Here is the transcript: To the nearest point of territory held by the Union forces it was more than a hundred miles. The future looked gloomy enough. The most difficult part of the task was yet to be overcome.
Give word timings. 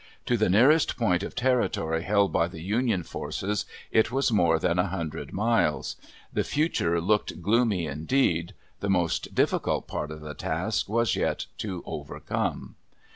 To 0.25 0.35
the 0.35 0.49
nearest 0.49 0.97
point 0.97 1.21
of 1.21 1.35
territory 1.35 2.01
held 2.01 2.33
by 2.33 2.47
the 2.47 2.59
Union 2.61 3.03
forces 3.03 3.67
it 3.91 4.11
was 4.11 4.31
more 4.31 4.57
than 4.57 4.79
a 4.79 4.87
hundred 4.87 5.31
miles. 5.31 5.95
The 6.33 6.43
future 6.43 6.99
looked 6.99 7.43
gloomy 7.43 7.85
enough. 7.85 8.55
The 8.79 8.89
most 8.89 9.35
difficult 9.35 9.87
part 9.87 10.09
of 10.09 10.21
the 10.21 10.33
task 10.33 10.89
was 10.89 11.15
yet 11.15 11.45
to 11.59 11.81
be 11.81 11.85
overcome. 11.85 12.77